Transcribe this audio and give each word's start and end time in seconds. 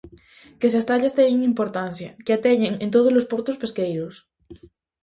Que 0.59 0.67
se 0.71 0.77
as 0.81 0.87
tallas 0.89 1.15
teñen 1.19 1.49
importancia, 1.51 2.09
que 2.25 2.33
a 2.35 2.39
teñan 2.45 2.73
en 2.83 2.89
tódolos 2.95 3.29
portos 3.31 3.59
pesqueiros. 3.61 4.15